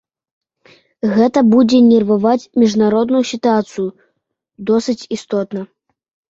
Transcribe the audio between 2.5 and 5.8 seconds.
міжнародную сітуацыю досыць істотна.